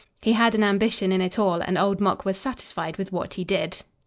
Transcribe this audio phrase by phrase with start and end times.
[0.19, 3.43] He had an ambition in it all and old Mok was satisfied with what he
[3.43, 3.83] did.